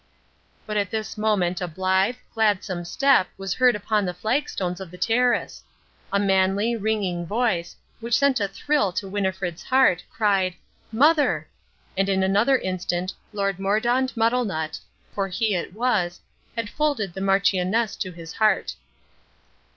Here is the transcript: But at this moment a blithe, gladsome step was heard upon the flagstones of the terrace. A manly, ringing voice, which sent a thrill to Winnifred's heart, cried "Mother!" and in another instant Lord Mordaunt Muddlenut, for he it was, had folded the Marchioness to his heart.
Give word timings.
But 0.65 0.77
at 0.77 0.89
this 0.89 1.15
moment 1.15 1.61
a 1.61 1.67
blithe, 1.67 2.15
gladsome 2.33 2.85
step 2.85 3.27
was 3.37 3.53
heard 3.53 3.75
upon 3.75 4.03
the 4.03 4.15
flagstones 4.15 4.79
of 4.79 4.89
the 4.89 4.97
terrace. 4.97 5.61
A 6.11 6.17
manly, 6.19 6.75
ringing 6.75 7.27
voice, 7.27 7.75
which 7.99 8.17
sent 8.17 8.39
a 8.39 8.47
thrill 8.47 8.91
to 8.93 9.07
Winnifred's 9.07 9.61
heart, 9.61 10.03
cried 10.09 10.55
"Mother!" 10.91 11.47
and 11.95 12.09
in 12.09 12.23
another 12.23 12.57
instant 12.57 13.13
Lord 13.31 13.59
Mordaunt 13.59 14.17
Muddlenut, 14.17 14.79
for 15.13 15.27
he 15.27 15.53
it 15.53 15.71
was, 15.75 16.19
had 16.57 16.67
folded 16.67 17.13
the 17.13 17.21
Marchioness 17.21 17.95
to 17.97 18.11
his 18.11 18.33
heart. 18.33 18.73